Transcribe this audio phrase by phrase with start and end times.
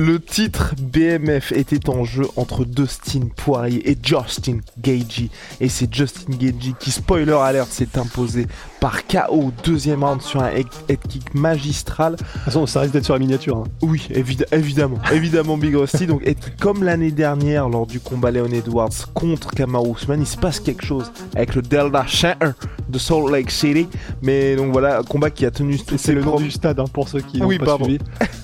[0.00, 5.28] Le titre BMF était en jeu entre Dustin Poirier et Justin Gagey.
[5.60, 8.46] Et c'est Justin Gagey qui, spoiler alert, s'est imposé
[8.78, 10.68] par KO deuxième round sur un head
[11.08, 12.12] kick magistral.
[12.12, 13.56] De toute façon, ça risque d'être sur la miniature.
[13.56, 13.64] hein.
[13.82, 16.06] Oui, évid- évidemment, évidemment Big Rusty.
[16.06, 20.36] Donc, et comme l'année dernière lors du combat Leon Edwards contre Kamaru Usman, il se
[20.36, 22.50] passe quelque chose avec le Delta Center
[22.88, 23.88] de Salt Lake City.
[24.22, 27.20] Mais donc voilà, combat qui a tenu C'est le nom du stade hein, pour ceux
[27.20, 27.84] qui Oui, n'ont pas pardon.
[27.86, 27.98] suivi.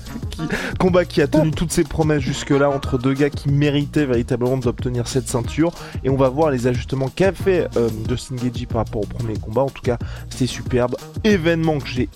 [0.79, 5.07] combat qui a tenu toutes ses promesses jusque-là entre deux gars qui méritaient véritablement d'obtenir
[5.07, 5.71] cette ceinture.
[6.03, 9.37] Et on va voir les ajustements qu'a fait euh, Dustin Gagey par rapport au premier
[9.37, 9.61] combat.
[9.61, 9.97] En tout cas,
[10.29, 10.95] c'était superbe.
[11.23, 12.09] Événement que j'ai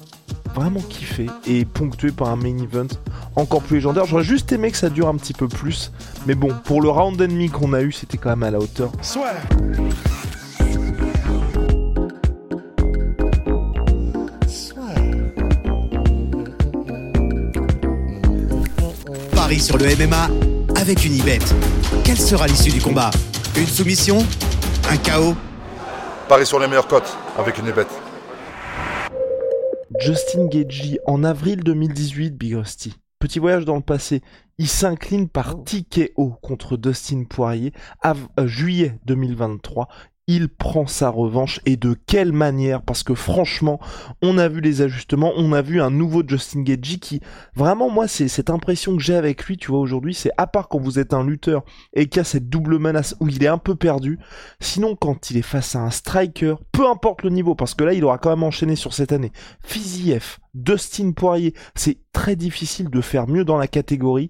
[0.55, 2.87] vraiment kiffé et ponctué par un main event
[3.35, 4.05] encore plus légendaire.
[4.05, 5.91] J'aurais juste aimé que ça dure un petit peu plus.
[6.27, 8.91] Mais bon, pour le round ennemi qu'on a eu, c'était quand même à la hauteur.
[9.01, 9.33] soit.
[19.49, 20.29] Paris sur le MMA
[20.79, 21.39] avec une ibet.
[22.03, 23.09] Quelle sera l'issue du combat?
[23.57, 24.19] Une soumission?
[24.87, 25.33] Un chaos?
[26.27, 27.89] Paris sur les meilleures cotes avec une bête.
[29.99, 32.93] Justin Gagey en avril 2018, Big Rusty.
[33.17, 34.21] Petit voyage dans le passé.
[34.59, 37.73] Il s'incline par TKO contre Dustin Poirier.
[38.03, 39.87] Av- euh, juillet 2023.
[40.31, 42.83] Il prend sa revanche et de quelle manière?
[42.83, 43.79] Parce que franchement,
[44.21, 47.19] on a vu les ajustements, on a vu un nouveau Justin Gagey qui,
[47.55, 50.67] vraiment, moi, c'est cette impression que j'ai avec lui, tu vois, aujourd'hui, c'est à part
[50.67, 51.63] quand vous êtes un lutteur
[51.93, 54.19] et qu'il y a cette double menace où il est un peu perdu,
[54.59, 57.93] sinon quand il est face à un striker, peu importe le niveau, parce que là,
[57.93, 59.31] il aura quand même enchaîné sur cette année,
[59.63, 64.29] Fiziev, Dustin Poirier, c'est très difficile de faire mieux dans la catégorie.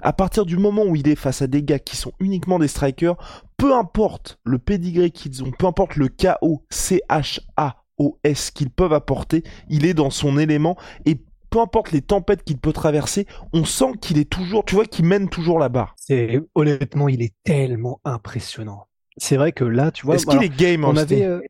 [0.00, 2.68] À partir du moment où il est face à des gars qui sont uniquement des
[2.68, 3.16] strikers,
[3.58, 9.84] peu importe le pedigree qu'ils ont, peu importe le KO, C-H-A-O-S qu'ils peuvent apporter, il
[9.84, 11.20] est dans son élément et
[11.50, 15.04] peu importe les tempêtes qu'il peut traverser, on sent qu'il est toujours, tu vois, qu'il
[15.04, 15.94] mène toujours la barre.
[15.96, 18.86] C'est honnêtement, il est tellement impressionnant.
[19.16, 21.40] C'est vrai que là, tu vois, Est-ce qu'il est game on avait, euh,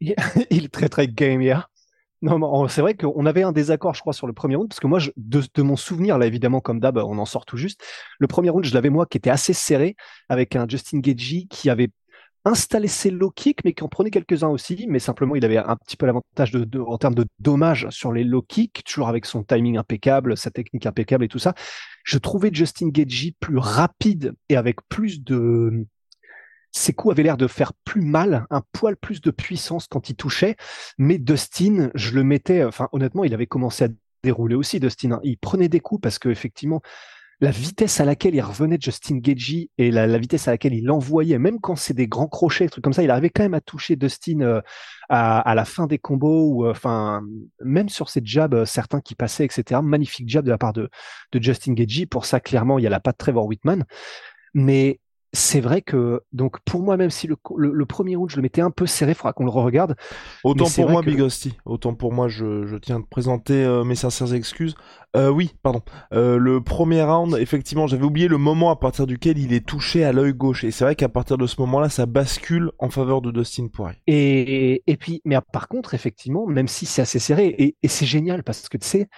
[0.00, 1.67] il est très très game hier.
[2.20, 4.88] Non, c'est vrai qu'on avait un désaccord, je crois, sur le premier round, parce que
[4.88, 7.80] moi, je- de, de mon souvenir, là, évidemment, comme d'hab, on en sort tout juste.
[8.18, 9.94] Le premier round, je l'avais moi, qui était assez serré,
[10.28, 11.90] avec un Justin Gagey qui avait
[12.44, 15.76] installé ses low kicks, mais qui en prenait quelques-uns aussi, mais simplement, il avait un
[15.76, 19.24] petit peu l'avantage de, de- en termes de dommages sur les low kicks, toujours avec
[19.24, 21.54] son timing impeccable, sa technique impeccable et tout ça.
[22.04, 25.86] Je trouvais Justin Gagey plus rapide et avec plus de,
[26.72, 30.16] ses coups avaient l'air de faire plus mal, un poil plus de puissance quand il
[30.16, 30.56] touchait.
[30.98, 33.88] Mais Dustin, je le mettais, enfin honnêtement, il avait commencé à
[34.22, 35.12] dérouler aussi, Dustin.
[35.12, 35.20] hein.
[35.22, 36.82] Il prenait des coups parce que effectivement,
[37.40, 41.38] la vitesse à laquelle il revenait Justin Gagey et la, vitesse à laquelle il envoyait,
[41.38, 43.94] même quand c'est des grands crochets, trucs comme ça, il arrivait quand même à toucher
[43.94, 44.60] Dustin euh,
[45.08, 47.22] à, à la fin des combos ou euh, enfin
[47.64, 49.80] même sur ses jabs, euh, certains qui passaient, etc.
[49.84, 50.90] Magnifique jab de la part de,
[51.30, 52.06] de Justin Gagey.
[52.06, 53.84] Pour ça, clairement, il y a la patte Trevor Whitman.
[54.54, 54.98] Mais
[55.38, 58.42] c'est vrai que, donc, pour moi, même si le, le, le premier round, je le
[58.42, 59.94] mettais un peu serré, il faudra qu'on le regarde.
[60.44, 61.56] Autant pour moi, que- Big Hostie.
[61.64, 64.74] Autant pour moi, je, je tiens à te présenter euh, mes sincères excuses.
[65.16, 65.80] Euh, oui, pardon.
[66.12, 70.04] Euh, le premier round, effectivement, j'avais oublié le moment à partir duquel il est touché
[70.04, 70.64] à l'œil gauche.
[70.64, 73.98] Et c'est vrai qu'à partir de ce moment-là, ça bascule en faveur de Dustin Poirier.
[74.06, 78.06] Et, et puis, mais par contre, effectivement, même si c'est assez serré, et, et c'est
[78.06, 79.08] génial parce que tu sais,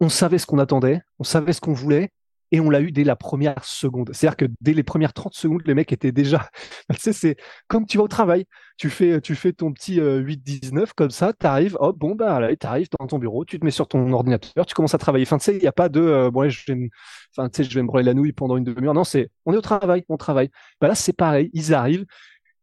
[0.00, 2.10] on savait ce qu'on attendait, on savait ce qu'on voulait,
[2.50, 4.10] et on l'a eu dès la première seconde.
[4.12, 6.48] C'est-à-dire que dès les premières 30 secondes, les mecs étaient déjà,
[6.94, 7.36] tu sais, c'est
[7.68, 8.46] comme tu vas au travail.
[8.76, 12.54] Tu fais, tu fais ton petit euh, 8-19 comme ça, t'arrives, hop, bon, bah, là,
[12.54, 15.26] t'arrives dans ton bureau, tu te mets sur ton ordinateur, tu commences à travailler.
[15.26, 16.88] Enfin, tu sais, il n'y a pas de, euh, bon, je vais me,
[17.36, 18.94] enfin, tu sais, je vais me brûler la nouille pendant une demi-heure.
[18.94, 20.50] Non, c'est, on est au travail, on travaille.
[20.80, 22.06] Bah là, c'est pareil, ils arrivent,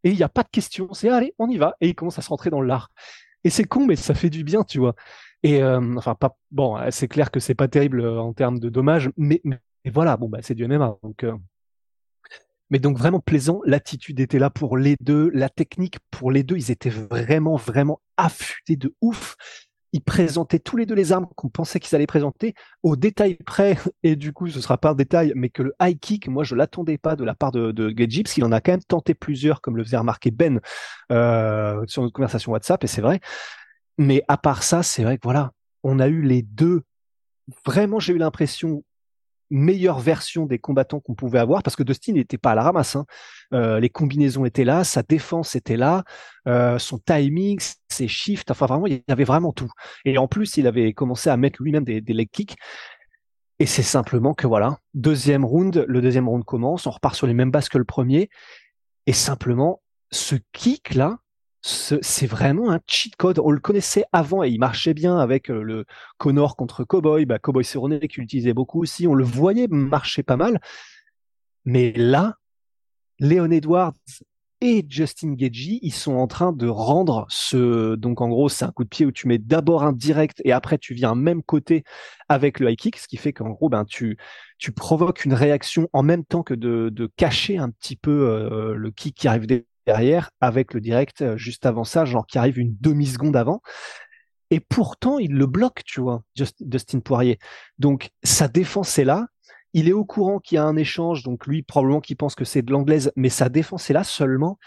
[0.04, 0.88] et il n'y a pas de question.
[0.92, 1.74] C'est, allez, on y va.
[1.80, 2.90] Et ils commencent à se rentrer dans l'art.
[3.44, 4.94] Et c'est con, mais ça fait du bien, tu vois.
[5.42, 8.58] Et euh, enfin, pas bon, euh, c'est clair que c'est pas terrible euh, en termes
[8.58, 9.40] de dommages, mais
[9.90, 11.24] voilà, bon bah c'est du MMA, donc.
[11.24, 11.36] euh,
[12.70, 16.56] Mais donc vraiment plaisant, l'attitude était là pour les deux, la technique pour les deux,
[16.56, 19.36] ils étaient vraiment vraiment affûtés de ouf.
[19.92, 23.78] Ils présentaient tous les deux les armes qu'on pensait qu'ils allaient présenter au détail près,
[24.02, 26.56] et du coup ce sera pas un détail, mais que le high kick, moi je
[26.56, 29.14] l'attendais pas de la part de, de Gaethje, parce qu'il en a quand même tenté
[29.14, 30.60] plusieurs, comme le faisait remarquer Ben
[31.12, 33.20] euh, sur notre conversation WhatsApp, et c'est vrai.
[33.96, 35.52] Mais à part ça, c'est vrai que voilà,
[35.84, 36.82] on a eu les deux
[37.64, 38.82] vraiment, j'ai eu l'impression
[39.50, 42.96] meilleure version des combattants qu'on pouvait avoir parce que Dustin n'était pas à la ramasse.
[42.96, 43.06] Hein.
[43.52, 46.04] Euh, les combinaisons étaient là, sa défense était là,
[46.48, 49.70] euh, son timing, ses shifts, enfin vraiment, il avait vraiment tout.
[50.04, 52.56] Et en plus, il avait commencé à mettre lui-même des, des leg kicks.
[53.58, 57.34] Et c'est simplement que voilà, deuxième round, le deuxième round commence, on repart sur les
[57.34, 58.28] mêmes bases que le premier.
[59.06, 61.18] Et simplement, ce kick là,
[61.66, 63.40] c'est vraiment un cheat code.
[63.40, 65.84] On le connaissait avant et il marchait bien avec euh, le
[66.18, 69.06] Connor contre Cowboy, bah, Cowboy Cerrone qui l'utilisait beaucoup aussi.
[69.06, 70.60] On le voyait marcher pas mal.
[71.64, 72.36] Mais là,
[73.18, 73.94] Léon Edwards
[74.60, 77.96] et Justin Gagey, ils sont en train de rendre ce.
[77.96, 80.52] Donc en gros, c'est un coup de pied où tu mets d'abord un direct et
[80.52, 81.82] après tu viens même côté
[82.28, 84.16] avec le high kick, ce qui fait qu'en gros, ben tu
[84.58, 88.74] tu provoques une réaction en même temps que de, de cacher un petit peu euh,
[88.74, 89.46] le kick qui arrive
[89.86, 93.62] derrière avec le direct euh, juste avant ça, genre qui arrive une demi-seconde avant.
[94.50, 97.38] Et pourtant, il le bloque, tu vois, Justin Poirier.
[97.78, 99.26] Donc, sa défense est là.
[99.72, 102.44] Il est au courant qu'il y a un échange, donc lui, probablement qu'il pense que
[102.44, 104.58] c'est de l'anglaise, mais sa défense est là seulement.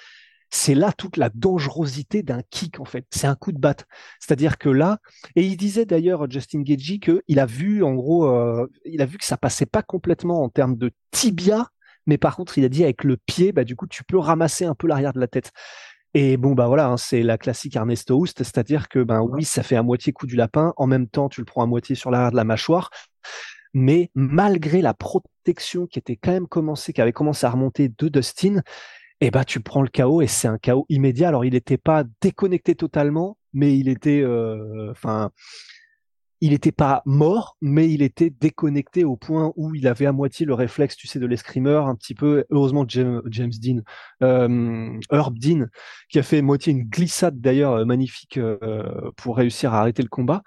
[0.51, 3.05] C'est là toute la dangerosité d'un kick, en fait.
[3.11, 3.85] C'est un coup de batte.
[4.19, 4.97] C'est-à-dire que là,
[5.35, 9.17] et il disait d'ailleurs, Justin Gagey, qu'il a vu, en gros, euh, il a vu
[9.17, 11.69] que ça passait pas complètement en termes de tibia
[12.09, 14.65] mais par contre, il a dit avec le pied, bah, du coup, tu peux ramasser
[14.65, 15.51] un peu l'arrière de la tête.
[16.15, 19.61] Et bon, bah voilà, hein, c'est la classique Ernesto Houst, c'est-à-dire que, ben oui, ça
[19.61, 22.09] fait à moitié coup du lapin, en même temps, tu le prends à moitié sur
[22.09, 22.89] l'arrière de la mâchoire,
[23.75, 28.09] mais malgré la protection qui était quand même commencée, qui avait commencé à remonter de
[28.09, 28.61] Dustin,
[29.21, 31.27] eh ben tu prends le chaos et c'est un chaos immédiat.
[31.27, 35.29] Alors il n'était pas déconnecté totalement, mais il était, euh, enfin,
[36.41, 40.45] il n'était pas mort, mais il était déconnecté au point où il avait à moitié
[40.45, 42.45] le réflexe, tu sais, de l'escrimeur, un petit peu.
[42.49, 43.81] Heureusement, James, James Dean,
[44.23, 45.67] euh, Herb Dean,
[46.09, 50.09] qui a fait moitié une glissade d'ailleurs euh, magnifique euh, pour réussir à arrêter le
[50.09, 50.41] combat.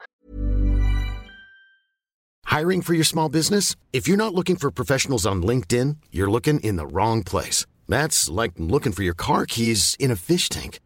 [2.50, 3.76] Hiring for your small business?
[3.92, 7.66] If you're not looking for professionals on LinkedIn, you're looking in the wrong place.
[7.88, 10.80] That's like looking for your car keys in a fish tank.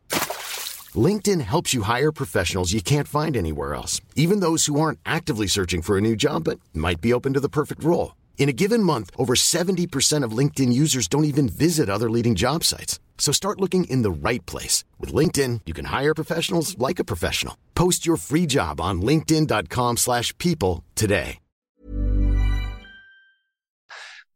[0.96, 5.48] LinkedIn helps you hire professionals you can't find anywhere else, even those who aren't actively
[5.48, 8.14] searching for a new job but might be open to the perfect role.
[8.38, 12.62] In a given month, over 70% of LinkedIn users don't even visit other leading job
[12.62, 13.00] sites.
[13.18, 14.84] So start looking in the right place.
[15.00, 17.56] With LinkedIn, you can hire professionals like a professional.
[17.74, 21.38] Post your free job on linkedin.com slash people today.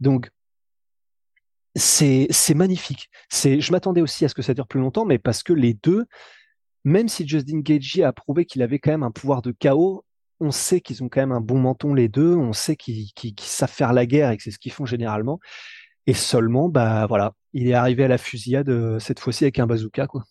[0.02, 0.30] Donc,
[1.76, 3.10] c'est magnifique.
[3.30, 6.06] Je m'attendais aussi à ce que ça dure plus longtemps, mais parce que les deux
[6.84, 10.04] même si Justin Gagey a prouvé qu'il avait quand même un pouvoir de chaos,
[10.40, 13.70] on sait qu'ils ont quand même un bon menton les deux, on sait qu'ils savent
[13.70, 15.38] faire la guerre et que c'est ce qu'ils font généralement.
[16.06, 19.66] Et seulement, bah voilà, il est arrivé à la fusillade euh, cette fois-ci avec un
[19.66, 20.24] bazooka, quoi.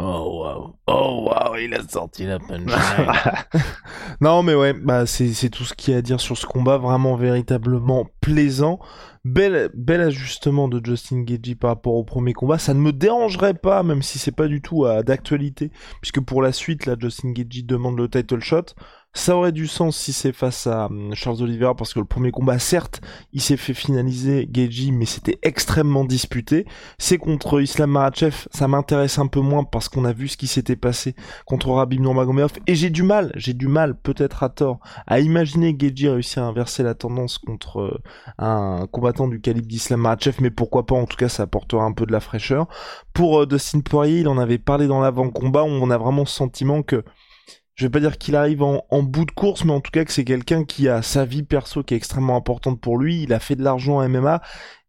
[0.00, 2.68] Oh wow, oh wow, il a sorti la punchline.
[4.20, 6.78] non mais ouais, bah c'est tout ce qu'il y a à dire sur ce combat,
[6.78, 8.78] vraiment véritablement plaisant.
[9.24, 12.58] Bel, bel ajustement de Justin Gagey par rapport au premier combat.
[12.58, 16.42] Ça ne me dérangerait pas, même si c'est pas du tout euh, d'actualité, puisque pour
[16.42, 18.74] la suite, là, Justin Gagey demande le title shot.
[19.18, 22.30] Ça aurait du sens si c'est face à hum, Charles Oliveira parce que le premier
[22.30, 23.00] combat, certes,
[23.32, 26.66] il s'est fait finaliser Geji, mais c'était extrêmement disputé.
[26.98, 30.46] C'est contre Islam Makhachev, ça m'intéresse un peu moins parce qu'on a vu ce qui
[30.46, 31.16] s'était passé
[31.46, 34.78] contre Rabib Nurmagomedov et j'ai du mal, j'ai du mal, peut-être à tort,
[35.08, 38.00] à imaginer Geji réussir à inverser la tendance contre euh,
[38.38, 41.92] un combattant du calibre d'Islam Makhachev, mais pourquoi pas, en tout cas, ça apportera un
[41.92, 42.68] peu de la fraîcheur.
[43.14, 46.36] Pour euh, Dustin Poirier, il en avait parlé dans l'avant-combat où on a vraiment ce
[46.36, 47.02] sentiment que
[47.78, 50.10] je vais pas dire qu'il arrive en, bout de course, mais en tout cas que
[50.12, 53.22] c'est quelqu'un qui a sa vie perso qui est extrêmement importante pour lui.
[53.22, 54.42] Il a fait de l'argent en MMA.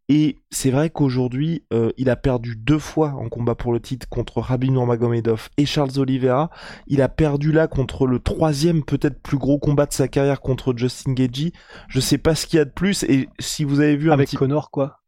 [0.08, 4.08] Et c'est vrai qu'aujourd'hui, euh, il a perdu deux fois en combat pour le titre
[4.08, 6.50] contre Rabin Nurmagomedov et Charles Oliveira.
[6.88, 10.74] Il a perdu là contre le troisième, peut-être plus gros combat de sa carrière contre
[10.76, 11.52] Justin Gagey.
[11.86, 13.04] Je sais pas ce qu'il y a de plus.
[13.04, 14.98] Et si vous avez vu un avec Connor, quoi.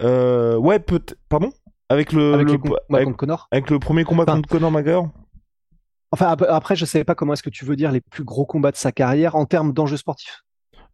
[0.00, 1.52] Euh, ouais, peut pardon?
[1.88, 3.48] Avec le, avec, le, Connor.
[3.50, 5.10] avec le premier combat contre Connor McGregor?
[6.12, 8.70] Enfin, après, je sais pas comment est-ce que tu veux dire les plus gros combats
[8.70, 10.42] de sa carrière en termes d'enjeux sportifs.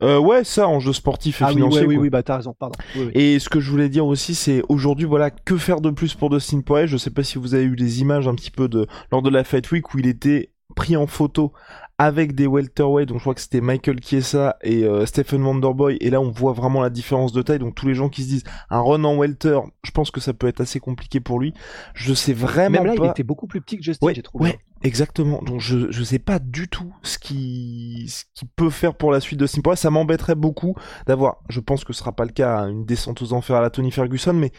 [0.01, 1.81] Euh, ouais, ça, enjeux sportifs et ah, financiers.
[1.81, 2.79] Oui, oui, oui, bah t'as raison, pardon.
[3.15, 6.31] Et ce que je voulais dire aussi, c'est aujourd'hui, voilà, que faire de plus pour
[6.31, 6.87] Dustin Poirier?
[6.87, 9.31] Je sais pas si vous avez eu des images un petit peu de lors de
[9.31, 11.53] la Fight Week où il était pris en photo
[12.01, 16.11] avec des welterweight, donc je crois que c'était Michael Chiesa et euh, Stephen Wonderboy, et
[16.11, 18.45] là on voit vraiment la différence de taille, donc tous les gens qui se disent
[18.71, 21.55] un run en welter, je pense que ça peut être assez compliqué pour lui.
[21.95, 24.51] Je sais vraiment Même là, il était beaucoup plus petit que Justin, j'ai trouvé.
[24.51, 25.43] Ouais, exactement.
[25.43, 29.19] Donc je je sais pas du tout ce qui ce qu'il peut faire pour la
[29.19, 29.77] suite de Simple.
[29.77, 30.77] Ça m'embêterait beaucoup
[31.09, 33.71] d'avoir, je pense que ce sera pas le cas, une descente aux enfers à la
[33.71, 34.53] Tony Ferguson, mais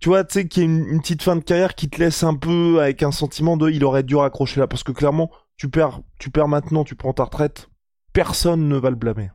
[0.00, 2.00] tu vois, tu sais, qu'il y a une, une, petite fin de carrière qui te
[2.00, 5.30] laisse un peu avec un sentiment de il aurait dû raccrocher là, parce que clairement,
[5.60, 7.68] tu perds, tu perds maintenant, tu prends ta retraite,
[8.14, 9.28] personne ne va le blâmer.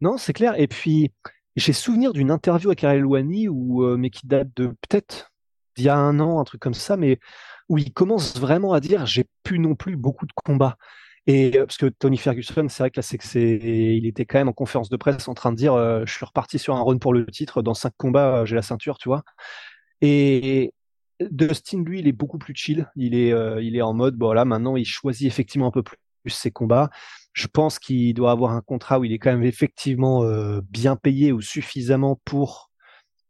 [0.00, 0.58] Non, c'est clair.
[0.58, 1.12] Et puis,
[1.54, 5.30] j'ai souvenir d'une interview avec Ariel Wani, euh, mais qui date de peut-être
[5.76, 7.20] d'il y a un an, un truc comme ça, mais
[7.68, 10.76] où il commence vraiment à dire j'ai plus non plus beaucoup de combats.
[11.28, 14.38] Et euh, parce que Tony Ferguson, c'est vrai que là, c'est que il était quand
[14.38, 16.82] même en conférence de presse en train de dire, euh, je suis reparti sur un
[16.82, 19.22] run pour le titre, dans cinq combats, j'ai la ceinture, tu vois.
[20.00, 20.72] Et
[21.20, 22.88] Dustin, lui, il est beaucoup plus chill.
[22.96, 25.98] Il est, il est en mode, bon là, maintenant, il choisit effectivement un peu plus
[26.26, 26.90] ses combats.
[27.32, 30.96] Je pense qu'il doit avoir un contrat où il est quand même effectivement euh, bien
[30.96, 32.70] payé ou suffisamment pour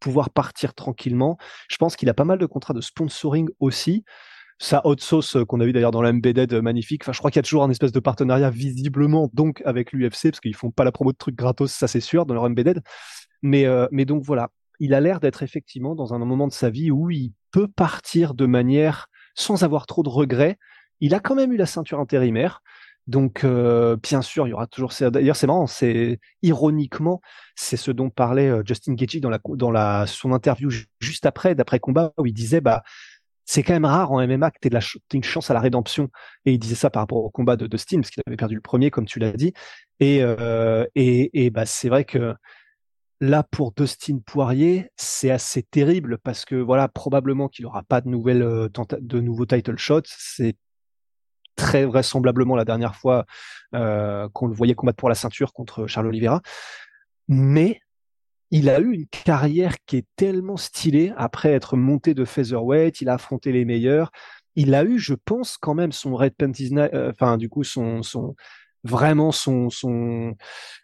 [0.01, 1.37] pouvoir partir tranquillement.
[1.69, 4.05] Je pense qu'il a pas mal de contrats de sponsoring aussi.
[4.61, 7.03] Sa hot sauce euh, qu'on a vu d'ailleurs dans l'Embedded euh, magnifique.
[7.05, 10.31] Enfin, je crois qu'il y a toujours un espèce de partenariat visiblement donc avec l'UFC
[10.31, 12.81] parce qu'ils font pas la promo de trucs gratos, ça c'est sûr dans leur Embedded.
[13.43, 16.91] Mais mais donc voilà, il a l'air d'être effectivement dans un moment de sa vie
[16.91, 20.59] où il peut partir de manière sans avoir trop de regrets.
[21.01, 22.63] Il a quand même eu la ceinture intérimaire.
[23.07, 24.93] Donc, euh, bien sûr, il y aura toujours.
[25.01, 25.67] D'ailleurs, c'est marrant.
[25.67, 27.23] C'est ironiquement,
[27.57, 30.69] c'est ce dont parlait euh, Justin Gaethje dans la dans la son interview
[31.01, 32.83] juste après, d'après combat, où il disait, bah,
[33.47, 34.81] c'est quand même rare en MMA que tu aies,
[35.15, 36.11] une chance à la rédemption.
[36.45, 38.61] Et il disait ça par rapport au combat de Dustin, parce qu'il avait perdu le
[38.61, 39.55] premier, comme tu l'as dit.
[40.01, 42.35] Et euh, et, et bah, c'est vrai que
[43.21, 48.09] là, pour Dustin Poirier, c'est assez terrible parce que voilà, probablement qu'il aura pas de
[48.09, 50.03] nouvelles de nouveaux title shots.
[50.07, 50.57] C'est
[51.57, 53.27] très vraisemblablement la dernière fois
[53.75, 56.41] euh, qu'on le voyait combattre pour la ceinture contre Charles Oliveira.
[57.27, 57.81] Mais
[58.51, 63.09] il a eu une carrière qui est tellement stylée après être monté de featherweight, il
[63.11, 64.11] a affronté les meilleurs.
[64.55, 68.03] Il a eu, je pense, quand même son Red Panties, euh, enfin du coup son,
[68.03, 68.35] son
[68.85, 70.35] vraiment son, son,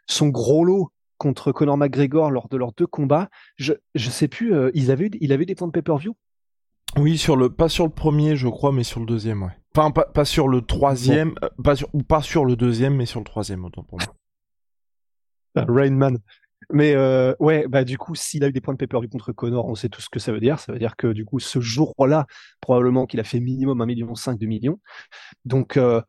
[0.06, 3.28] son gros lot contre Conor McGregor lors de leurs deux combats.
[3.56, 6.16] Je je sais plus, euh, ils avaient il avait des temps de pay-per-view?
[6.96, 9.56] Oui, sur le pas sur le premier, je crois, mais sur le deuxième, ouais.
[9.76, 13.18] Enfin, pas, sur le troisième, euh, pas sur, ou pas sur le deuxième, mais sur
[13.18, 14.14] le troisième, autant pour moi.
[15.56, 16.18] Ah, Rainman.
[16.72, 19.66] Mais euh, ouais, bah du coup, s'il a eu des points de pay-per-view contre Connor,
[19.66, 20.60] on sait tout ce que ça veut dire.
[20.60, 22.26] Ça veut dire que du coup, ce jour-là,
[22.60, 24.80] probablement qu'il a fait minimum un million cinq de millions.
[25.44, 26.00] Donc, euh,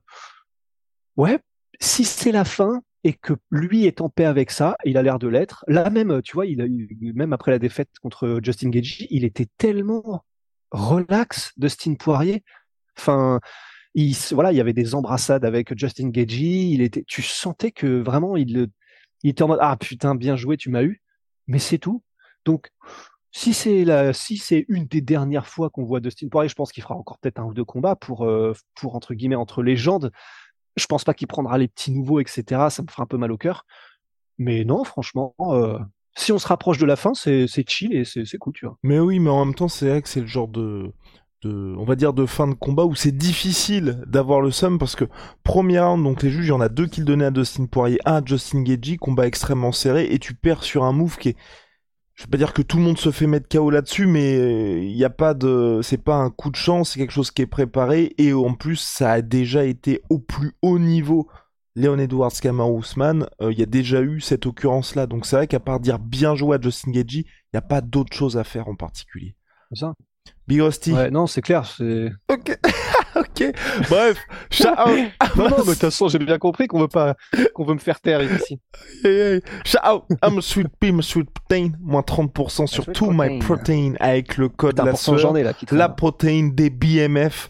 [1.18, 1.40] ouais,
[1.80, 5.20] si c'est la fin et que lui est en paix avec ça, il a l'air
[5.20, 5.64] de l'être.
[5.68, 9.24] Là même, tu vois, il a eu, même après la défaite contre Justin Gagey, il
[9.24, 10.26] était tellement
[10.72, 12.44] relax, Dustin Poirier.
[12.98, 13.40] Enfin,
[13.94, 16.72] il, voilà, il y avait des embrassades avec Justin Gagey.
[16.72, 18.70] Il était, tu sentais que vraiment, il,
[19.22, 21.04] il était en mode ah putain, bien joué, tu m'as eu.
[21.46, 22.04] Mais c'est tout.
[22.44, 22.72] Donc,
[23.32, 26.72] si c'est la, si c'est une des dernières fois qu'on voit Dustin Poirier, je pense
[26.72, 30.12] qu'il fera encore peut-être un ou deux combats pour, euh, pour entre guillemets entre légendes.
[30.75, 32.44] Je pense pas qu'il prendra les petits nouveaux, etc.
[32.70, 33.65] Ça me fera un peu mal au cœur.
[34.38, 35.79] Mais non, franchement, euh,
[36.17, 38.77] si on se rapproche de la fin, c'est chill et c'est cool, tu vois.
[38.84, 40.91] Mais oui, mais en même temps, c'est vrai que c'est le genre de,
[41.44, 44.96] de, on va dire de fin de combat où c'est difficile d'avoir le sum parce
[44.96, 45.05] que
[45.44, 47.65] premier round, donc les juges, il y en a deux qui le donnaient à Dustin
[47.65, 51.29] Poirier, un à Justin Gagey, combat extrêmement serré et tu perds sur un move qui
[51.29, 51.38] est,
[52.15, 54.95] je vais pas dire que tout le monde se fait mettre KO là-dessus, mais il
[54.95, 57.48] n'y a pas de, c'est pas un coup de chance, c'est quelque chose qui est
[57.48, 61.27] préparé et en plus ça a déjà été au plus haut niveau.
[61.77, 65.07] Léon Edwards, Kamar Ousmane, euh, il y a déjà eu cette occurrence-là.
[65.07, 67.81] Donc c'est vrai qu'à part dire bien joué à Justin Gagey, il n'y a pas
[67.81, 69.36] d'autre chose à faire en particulier.
[69.72, 69.93] C'est ça.
[70.48, 70.93] Big Rusty.
[70.93, 71.65] Ouais, non, c'est clair.
[71.65, 72.12] C'est.
[72.31, 72.57] Ok.
[73.19, 73.53] ok.
[73.89, 74.17] Bref.
[74.50, 74.88] Shout out.
[75.36, 77.15] non, mais de toute façon, j'ai bien compris qu'on veut pas,
[77.53, 78.60] qu'on veut me faire taire ici.
[79.03, 79.41] Hey, hey.
[79.63, 80.03] Shout out.
[80.24, 81.72] I'm a sweet pea, I'm sweet protein.
[81.81, 85.53] Moins 30% sur tout my protein avec le code la j'en ai là.
[85.72, 87.50] La protéine des BMF.